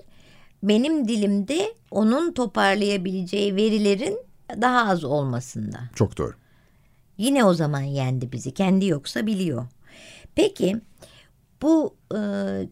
benim 0.63 1.09
dilimde 1.09 1.75
onun 1.91 2.33
toparlayabileceği 2.33 3.57
verilerin 3.57 4.19
daha 4.61 4.91
az 4.91 5.05
olmasında. 5.05 5.79
Çok 5.95 6.19
doğru. 6.19 6.33
Yine 7.19 7.45
o 7.45 7.55
zaman 7.55 7.81
yendi 7.81 8.33
bizi. 8.33 8.55
Kendi 8.55 8.87
yoksa 8.87 9.27
biliyor. 9.27 9.67
Peki 10.35 10.77
bu 11.63 11.97
e, 12.13 12.19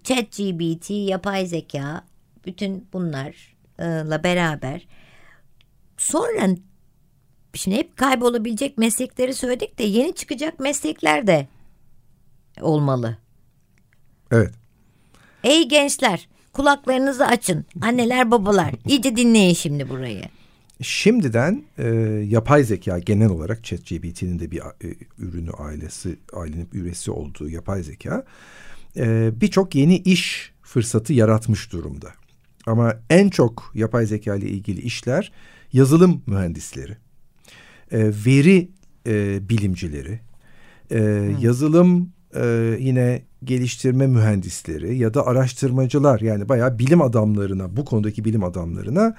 chat 0.05 0.37
GBT, 0.37 0.91
yapay 0.91 1.47
zeka 1.47 2.05
bütün 2.47 2.89
bunlarla 2.93 4.25
beraber 4.25 4.87
sonra 5.97 6.49
şimdi 7.55 7.77
hep 7.77 7.97
kaybolabilecek 7.97 8.79
meslekleri 8.79 9.35
söyledik 9.35 9.79
de 9.79 9.83
yeni 9.85 10.15
çıkacak 10.15 10.61
meslekler 10.61 11.27
de 11.27 11.49
olmalı. 12.61 13.17
Evet. 14.31 14.55
Ey 15.45 15.69
gençler 15.69 16.29
kulaklarınızı 16.53 17.27
açın. 17.27 17.65
Anneler 17.81 18.31
babalar 18.31 18.75
iyice 18.89 19.17
dinleyin 19.17 19.55
şimdi 19.55 19.89
burayı. 19.89 20.23
Şimdiden 20.83 21.65
e, 21.79 21.89
yapay 22.29 22.65
zeka 22.65 22.99
genel 22.99 23.29
olarak 23.29 23.65
ChatGPT'nin 23.65 24.39
de 24.39 24.51
bir 24.51 24.59
e, 24.59 24.95
ürünü 25.19 25.51
ailesi, 25.51 26.17
ailenin 26.33 26.69
üyesi 26.73 27.11
olduğu 27.11 27.49
yapay 27.49 27.83
zeka 27.83 28.25
e, 28.97 29.31
birçok 29.41 29.75
yeni 29.75 29.97
iş 29.97 30.53
fırsatı 30.63 31.13
yaratmış 31.13 31.73
durumda. 31.73 32.09
Ama 32.67 32.95
en 33.11 33.29
çok 33.29 33.73
yapay 33.75 34.07
zeka 34.07 34.37
ile 34.37 34.49
ilgili 34.49 34.81
işler 34.81 35.33
yazılım 35.73 36.23
mühendisleri, 36.27 36.97
e, 37.93 38.11
veri 38.27 38.71
e, 39.07 39.49
bilimcileri, 39.49 40.21
e, 40.91 40.99
hmm. 40.99 41.39
yazılım 41.39 42.13
e, 42.35 42.77
yine 42.81 43.23
geliştirme 43.45 44.07
mühendisleri 44.07 44.99
ya 44.99 45.15
da 45.15 45.27
araştırmacılar 45.27 46.21
yani 46.21 46.49
bayağı 46.49 46.79
bilim 46.79 47.03
adamlarına 47.03 47.77
bu 47.77 47.85
konudaki 47.85 48.25
bilim 48.25 48.45
adamlarına 48.45 49.17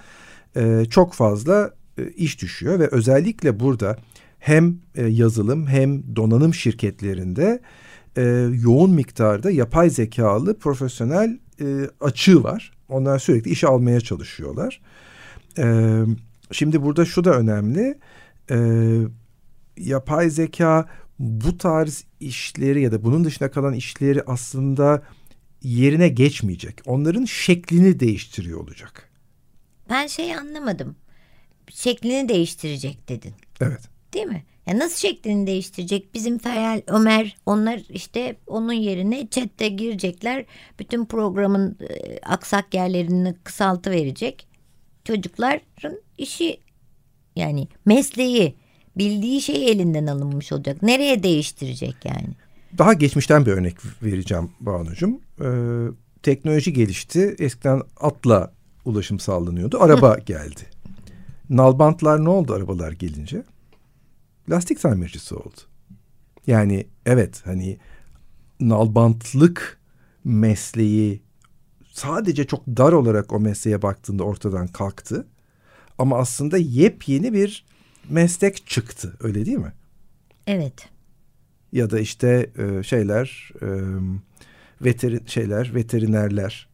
e, 0.56 0.86
çok 0.90 1.14
fazla 1.14 1.74
e, 1.98 2.10
iş 2.10 2.42
düşüyor 2.42 2.80
ve 2.80 2.88
özellikle 2.88 3.60
burada 3.60 3.98
hem 4.40 4.78
e, 4.96 5.06
yazılım 5.06 5.68
hem 5.68 6.16
donanım 6.16 6.54
şirketlerinde 6.54 7.62
e, 8.18 8.22
yoğun 8.62 8.92
miktarda 8.92 9.52
yapay 9.52 9.90
zekalı 9.90 10.60
profesyonel 10.60 11.40
e, 11.62 11.66
açığı 12.02 12.44
var. 12.44 12.72
Onlar 12.90 13.20
sürekli 13.20 13.52
işe 13.52 13.68
almaya 13.68 14.02
çalışıyorlar. 14.02 14.82
E, 15.58 15.96
şimdi 16.52 16.84
burada 16.84 17.06
şu 17.06 17.24
da 17.24 17.34
önemli. 17.40 18.00
E, 18.52 18.58
yapay 19.78 20.30
zeka 20.30 20.90
bu 21.20 21.58
tarz 21.58 22.04
işleri 22.20 22.82
ya 22.82 22.92
da 22.92 23.04
bunun 23.04 23.24
dışında 23.24 23.52
kalan 23.52 23.74
işleri 23.74 24.24
aslında 24.28 25.04
yerine 25.62 26.10
geçmeyecek. 26.10 26.82
Onların 26.86 27.26
şeklini 27.26 28.00
değiştiriyor 28.00 28.60
olacak. 28.60 29.10
Ben 29.90 30.08
şey 30.08 30.36
anlamadım. 30.36 30.96
Şeklini 31.70 32.30
değiştirecek 32.30 33.10
dedin. 33.10 33.34
Evet. 33.62 33.82
Değil 34.14 34.26
mi? 34.26 34.44
Ya 34.68 34.80
nasıl 34.80 34.98
şeklini 34.98 35.48
değiştirecek? 35.48 36.14
Bizim 36.14 36.38
Feryal, 36.38 36.82
Ömer 36.88 37.38
onlar 37.46 37.82
işte 37.90 38.36
onun 38.48 38.74
yerine 38.74 39.28
chatte 39.32 39.68
girecekler. 39.68 40.46
Bütün 40.80 41.06
programın 41.06 41.78
e, 41.90 42.20
aksak 42.20 42.74
yerlerini 42.74 43.36
kısaltı 43.44 43.92
verecek. 43.92 44.48
Çocukların 45.04 46.00
işi 46.18 46.60
yani 47.36 47.68
mesleği 47.86 48.56
bildiği 48.98 49.42
şey 49.42 49.72
elinden 49.72 50.08
alınmış 50.08 50.52
olacak. 50.52 50.84
Nereye 50.84 51.24
değiştirecek 51.24 51.96
yani? 52.06 52.28
Daha 52.78 52.94
geçmişten 52.94 53.46
bir 53.46 53.52
örnek 53.52 53.76
vereceğim 54.04 54.52
Banu'cum. 54.60 55.20
Ee, 55.42 55.46
teknoloji 56.24 56.74
gelişti. 56.74 57.36
Eskiden 57.40 57.82
atla 58.00 58.52
ulaşım 58.86 59.20
sağlanıyordu. 59.20 59.82
Araba 59.82 60.18
geldi. 60.26 60.62
Nalbantlar 61.50 62.26
ne 62.26 62.30
oldu 62.30 62.54
arabalar 62.54 62.92
gelince? 62.92 63.44
Lastik 64.50 64.82
tamircisi 64.82 65.36
oldu. 65.36 65.62
Yani 66.48 66.88
evet 67.06 67.42
hani 67.46 67.78
nalbantlık 68.60 69.80
mesleği 70.24 71.22
sadece 71.92 72.48
çok 72.48 72.68
dar 72.68 72.92
olarak 72.92 73.34
o 73.34 73.40
mesleğe 73.40 73.82
baktığında 73.82 74.24
ortadan 74.24 74.68
kalktı. 74.68 75.28
Ama 75.98 76.18
aslında 76.18 76.58
yepyeni 76.58 77.34
bir 77.34 77.66
meslek 78.10 78.68
çıktı 78.68 79.18
öyle 79.20 79.46
değil 79.46 79.58
mi? 79.58 79.74
Evet. 80.48 80.90
Ya 81.72 81.90
da 81.90 82.00
işte 82.00 82.52
e, 82.58 82.84
şeyler 82.84 83.52
e, 83.62 83.68
veterin 84.82 85.26
şeyler 85.26 85.76
veterinerler 85.76 86.70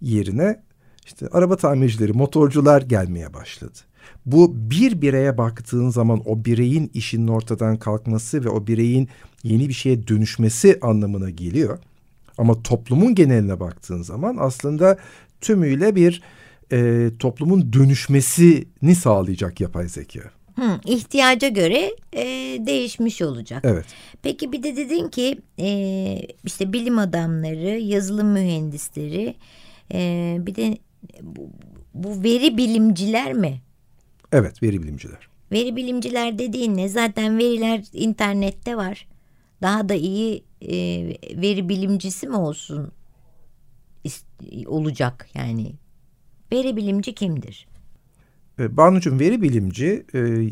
yerine 0.00 0.62
işte 1.06 1.28
araba 1.32 1.56
tamircileri, 1.56 2.12
motorcular 2.12 2.82
gelmeye 2.82 3.34
başladı. 3.34 3.78
Bu 4.26 4.70
bir 4.70 5.02
bireye 5.02 5.38
baktığın 5.38 5.90
zaman 5.90 6.22
o 6.24 6.44
bireyin 6.44 6.90
işinin 6.94 7.28
ortadan 7.28 7.76
kalkması 7.76 8.44
ve 8.44 8.48
o 8.48 8.66
bireyin 8.66 9.08
yeni 9.42 9.68
bir 9.68 9.74
şeye 9.74 10.08
dönüşmesi 10.08 10.78
anlamına 10.82 11.30
geliyor. 11.30 11.78
Ama 12.38 12.62
toplumun 12.62 13.14
geneline 13.14 13.60
baktığın 13.60 14.02
zaman 14.02 14.36
aslında 14.40 14.98
tümüyle 15.40 15.96
bir 15.96 16.22
e, 16.72 17.10
toplumun 17.18 17.72
dönüşmesini 17.72 18.94
sağlayacak 18.94 19.60
yapay 19.60 19.88
zeka. 19.88 20.20
Hı, 20.56 20.80
ihtiyaca 20.84 21.48
göre 21.48 21.90
e, 22.12 22.24
değişmiş 22.66 23.22
olacak. 23.22 23.64
Evet. 23.64 23.84
Peki 24.22 24.52
bir 24.52 24.62
de 24.62 24.76
dedin 24.76 25.08
ki 25.08 25.38
e, 25.58 25.68
işte 26.44 26.72
bilim 26.72 26.98
adamları, 26.98 27.78
yazılım 27.78 28.28
mühendisleri, 28.28 29.34
e, 29.92 30.36
bir 30.40 30.54
de 30.54 30.78
bu, 31.22 31.50
bu 31.94 32.22
veri 32.22 32.56
bilimciler 32.56 33.32
mi? 33.32 33.60
Evet, 34.32 34.62
veri 34.62 34.82
bilimciler. 34.82 35.28
Veri 35.52 35.76
bilimciler 35.76 36.38
dediğin 36.38 36.76
ne? 36.76 36.88
Zaten 36.88 37.38
veriler 37.38 37.84
internette 37.92 38.76
var. 38.76 39.08
Daha 39.62 39.88
da 39.88 39.94
iyi 39.94 40.44
e, 40.60 40.76
veri 41.42 41.68
bilimcisi 41.68 42.26
mi 42.26 42.36
olsun 42.36 42.92
olacak 44.66 45.28
yani? 45.34 45.72
Veri 46.52 46.76
bilimci 46.76 47.14
kimdir? 47.14 47.68
E, 48.58 48.76
veri 49.18 49.42
bilimci 49.42 50.06
e, 50.14 50.50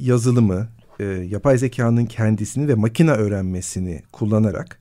yazılımı, 0.00 0.68
e, 1.00 1.04
yapay 1.04 1.58
zekanın 1.58 2.06
kendisini 2.06 2.68
ve 2.68 2.74
makine 2.74 3.10
öğrenmesini 3.10 4.02
kullanarak 4.12 4.80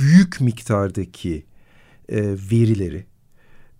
büyük 0.00 0.40
miktardaki 0.40 1.44
e, 2.08 2.22
verileri 2.22 3.06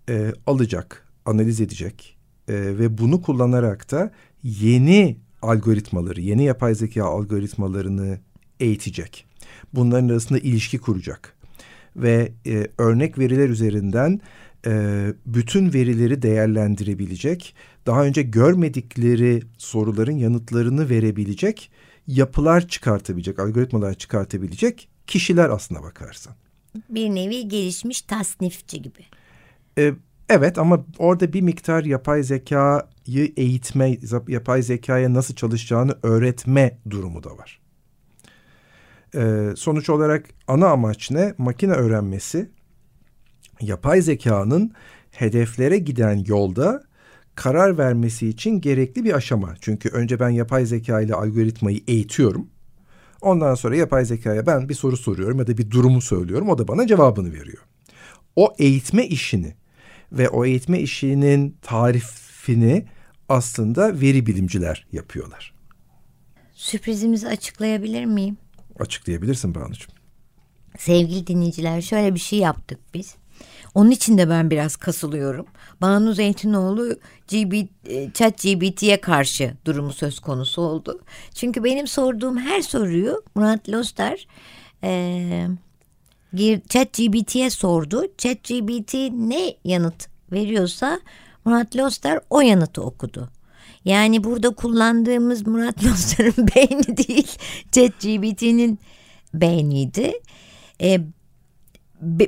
e, 0.09 0.33
alacak, 0.47 1.09
analiz 1.25 1.61
edecek 1.61 2.20
e, 2.51 2.79
ve 2.79 2.99
bunu 2.99 3.23
kullanarak 3.23 3.91
da 3.91 4.11
yeni 4.43 5.17
algoritmaları, 5.43 6.21
yeni 6.21 6.45
yapay 6.45 6.75
zeka 6.75 7.05
algoritmalarını 7.05 8.19
eğitecek. 8.61 9.27
Bunların 9.75 10.09
arasında 10.09 10.39
ilişki 10.39 10.79
kuracak 10.79 11.37
ve 11.97 12.33
e, 12.47 12.67
örnek 12.79 13.19
veriler 13.19 13.49
üzerinden 13.49 14.21
e, 14.67 15.05
bütün 15.27 15.73
verileri 15.73 16.23
değerlendirebilecek, 16.23 17.55
daha 17.87 18.05
önce 18.05 18.23
görmedikleri 18.23 19.43
soruların 19.59 20.17
yanıtlarını 20.17 20.91
verebilecek 20.91 21.71
yapılar 22.07 22.69
çıkartabilecek, 22.69 23.39
algoritmalar 23.39 23.95
çıkartabilecek 23.95 24.89
kişiler 25.07 25.49
aslına 25.51 25.83
bakarsan. 25.83 26.35
Bir 26.89 27.09
nevi 27.09 27.49
gelişmiş 27.49 28.03
tasnifçi 28.03 28.83
gibi. 28.83 29.05
E, 29.79 29.95
evet 30.31 30.59
ama 30.59 30.85
orada 30.99 31.33
bir 31.33 31.41
miktar 31.41 31.85
yapay 31.85 32.23
zekayı 32.23 33.33
eğitme, 33.37 33.99
yapay 34.29 34.63
zekaya 34.63 35.15
nasıl 35.15 35.35
çalışacağını 35.35 35.95
öğretme 36.03 36.79
durumu 36.91 37.23
da 37.23 37.39
var. 37.39 37.61
E, 39.15 39.53
sonuç 39.57 39.91
olarak 39.91 40.27
ana 40.49 40.69
amaç 40.69 41.11
ne? 41.11 41.35
Makine 41.39 41.73
öğrenmesi 41.73 42.51
yapay 43.61 44.03
zekanın 44.03 44.73
hedeflere 45.11 45.79
giden 45.79 46.25
yolda 46.27 46.83
karar 47.35 47.79
vermesi 47.79 48.29
için 48.29 48.61
gerekli 48.61 49.05
bir 49.05 49.13
aşama. 49.13 49.55
Çünkü 49.61 49.89
önce 49.89 50.21
ben 50.21 50.29
yapay 50.29 50.67
zeka 50.67 51.01
ile 51.01 51.15
algoritmayı 51.15 51.81
eğitiyorum. 51.89 52.47
Ondan 53.21 53.55
sonra 53.55 53.77
yapay 53.77 54.05
zekaya 54.05 54.47
ben 54.47 54.69
bir 54.69 54.75
soru 54.75 54.97
soruyorum 54.97 55.39
ya 55.39 55.47
da 55.47 55.59
bir 55.59 55.71
durumu 55.71 56.01
söylüyorum. 56.01 56.49
O 56.49 56.59
da 56.59 56.69
bana 56.69 56.87
cevabını 56.87 57.33
veriyor. 57.33 57.63
O 58.37 58.55
eğitme 58.59 59.07
işini 59.07 59.55
ve 60.13 60.29
o 60.29 60.45
eğitme 60.45 60.81
işinin 60.81 61.57
tarifini 61.63 62.87
aslında 63.29 64.01
veri 64.01 64.27
bilimciler 64.27 64.87
yapıyorlar. 64.93 65.55
Sürprizimizi 66.55 67.29
açıklayabilir 67.29 68.05
miyim? 68.05 68.39
Açıklayabilirsin 68.79 69.55
Banu'cum. 69.55 69.95
Sevgili 70.79 71.27
dinleyiciler 71.27 71.81
şöyle 71.81 72.15
bir 72.15 72.21
şey 72.21 72.39
yaptık 72.39 72.79
biz. 72.95 73.15
Onun 73.75 73.91
için 73.91 74.19
de 74.19 74.29
ben 74.29 74.51
biraz 74.51 74.77
kasılıyorum. 74.77 75.47
Banu 75.81 76.13
Zeytinoğlu 76.13 76.95
GB, 77.29 77.53
e, 77.87 78.13
chat 78.13 78.43
GBT'ye 78.43 79.01
karşı 79.01 79.55
durumu 79.65 79.93
söz 79.93 80.21
konusu 80.21 80.63
oldu. 80.63 81.01
Çünkü 81.35 81.65
benim 81.65 81.87
sorduğum 81.87 82.39
her 82.39 82.61
soruyu 82.61 83.23
Murat 83.35 83.69
Loster 83.69 84.27
e, 84.85 85.47
chat 86.69 86.93
GBT'ye 86.93 87.51
sordu. 87.51 88.07
Chat 88.19 88.45
GBT 88.45 88.95
ne 89.13 89.55
yanıt 89.65 90.09
veriyorsa 90.33 91.01
Murat 91.45 91.77
Loster 91.77 92.21
o 92.31 92.41
yanıtı 92.41 92.83
okudu. 92.83 93.29
Yani 93.85 94.25
burada 94.25 94.51
kullandığımız 94.51 95.47
Murat 95.47 95.85
Loster'ın 95.85 96.49
beyni 96.57 96.97
değil 96.97 97.39
chat 97.73 98.01
GBT'nin 98.01 98.79
beyniydi. 99.35 100.13
E, 100.83 101.01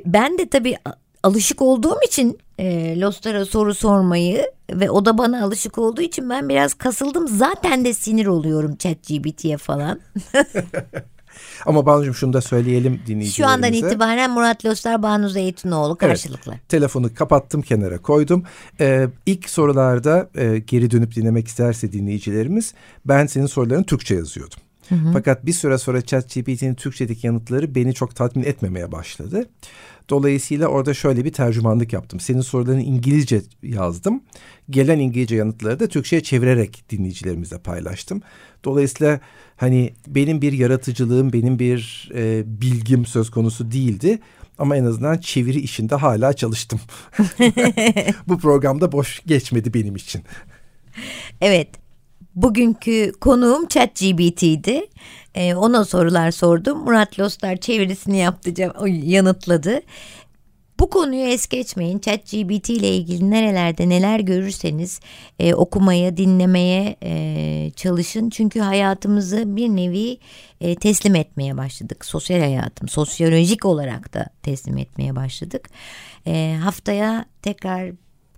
ben 0.07 0.39
de 0.39 0.49
tabii 0.49 0.77
alışık 1.23 1.63
olduğum 1.63 1.99
için 2.07 2.39
e, 2.59 3.01
Lostar'a 3.01 3.45
soru 3.45 3.75
sormayı 3.75 4.53
ve 4.71 4.91
o 4.91 5.05
da 5.05 5.19
bana 5.19 5.45
alışık 5.45 5.79
olduğu 5.79 6.03
için 6.03 6.31
ben 6.31 6.49
biraz 6.49 6.75
kasıldım. 6.75 7.29
Zaten 7.29 7.85
de 7.85 7.95
sinir 7.95 8.27
oluyorum 8.27 8.77
ChatGPT'ye 8.77 9.57
falan. 9.57 10.01
Ama 11.67 11.87
Banu'cum 11.87 12.15
şunu 12.15 12.33
da 12.33 12.41
söyleyelim 12.41 12.93
dinleyicilerimize. 13.07 13.37
Şu 13.37 13.47
andan 13.47 13.73
itibaren 13.73 14.31
Murat 14.31 14.65
Lostar, 14.65 15.03
Banu 15.03 15.29
Zeytinoğlu 15.29 15.97
karşılıklı. 15.97 16.53
Evet, 16.53 16.69
telefonu 16.69 17.15
kapattım 17.15 17.63
kenara 17.63 17.99
koydum. 17.99 18.45
Ee, 18.81 19.09
ilk 19.27 19.51
sorularda 19.51 20.31
e, 20.35 20.59
geri 20.59 20.91
dönüp 20.91 21.15
dinlemek 21.17 21.49
isterse 21.49 21.93
dinleyicilerimiz 21.93 22.75
ben 23.05 23.27
senin 23.27 23.47
sorularını 23.47 23.85
Türkçe 23.85 24.15
yazıyordum. 24.15 24.59
Hı 24.89 24.95
hı. 24.95 25.13
Fakat 25.13 25.47
bir 25.47 25.53
süre 25.53 25.79
sonra 25.79 26.03
ChatGPT'nin 26.03 26.75
Türkçedeki 26.75 27.27
yanıtları 27.27 27.75
beni 27.75 27.95
çok 27.95 28.17
tatmin 28.17 28.45
etmemeye 28.45 28.93
başladı. 28.93 29.49
Dolayısıyla 30.11 30.67
orada 30.67 30.95
şöyle 30.95 31.25
bir 31.25 31.33
tercümanlık 31.33 31.93
yaptım. 31.93 32.21
Senin 32.21 32.41
sorularını 32.41 32.83
İngilizce 32.83 33.43
yazdım. 33.63 34.23
Gelen 34.71 34.99
İngilizce 34.99 35.37
yanıtları 35.37 35.81
da 35.81 35.87
Türkçe'ye 35.87 36.23
çevirerek 36.23 36.85
dinleyicilerimizle 36.91 37.59
paylaştım. 37.59 38.23
Dolayısıyla 38.65 39.21
hani 39.63 39.93
benim 40.07 40.43
bir 40.43 40.53
yaratıcılığım, 40.53 41.33
benim 41.33 41.59
bir 41.59 42.11
e, 42.15 42.43
bilgim 42.61 43.07
söz 43.07 43.31
konusu 43.31 43.73
değildi. 43.73 44.19
Ama 44.59 44.77
en 44.77 44.85
azından 44.85 45.19
çeviri 45.19 45.61
işinde 45.61 45.95
hala 45.95 46.33
çalıştım. 46.33 46.81
Bu 48.29 48.39
programda 48.39 48.93
boş 48.93 49.23
geçmedi 49.27 49.75
benim 49.75 49.97
için. 49.97 50.23
Evet. 51.41 51.69
Bugünkü 52.35 53.13
konuğum 53.21 53.69
ChatGPT'ydi. 53.69 54.87
Ee, 55.35 55.55
ona 55.55 55.85
sorular 55.85 56.31
sordum. 56.31 56.79
Murat 56.79 57.21
Lostar 57.21 57.57
çevirisini 57.57 58.19
yaptı, 58.19 58.51
yanıtladı. 58.89 59.81
Bu 60.83 60.91
konuyu 60.91 61.27
es 61.27 61.47
geçmeyin. 61.47 61.99
ChatGPT 61.99 62.71
ile 62.71 62.97
ilgili 62.97 63.31
nerelerde 63.31 63.89
neler 63.89 64.21
görürseniz 64.21 65.01
e, 65.39 65.55
okumaya, 65.55 66.17
dinlemeye 66.17 66.97
e, 67.03 67.71
çalışın. 67.77 68.31
Çünkü 68.31 68.61
hayatımızı 68.61 69.57
bir 69.57 69.69
nevi 69.69 70.19
e, 70.61 70.75
teslim 70.75 71.15
etmeye 71.15 71.57
başladık. 71.57 72.05
Sosyal 72.05 72.41
hayatım, 72.41 72.89
sosyolojik 72.89 73.65
olarak 73.65 74.15
da 74.15 74.27
teslim 74.43 74.79
etmeye 74.79 75.17
başladık. 75.17 75.69
E, 76.27 76.57
haftaya 76.63 77.25
tekrar 77.43 77.93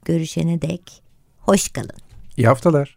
görüşene 0.04 0.62
dek 0.62 1.02
hoş 1.38 1.68
kalın. 1.68 1.98
İyi 2.37 2.46
haftalar. 2.46 2.93